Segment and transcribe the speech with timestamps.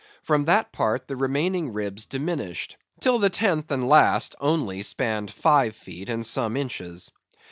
[0.23, 5.75] From that part, the remaining ribs diminished, till the tenth and last only spanned five
[5.75, 7.11] feet and some inches.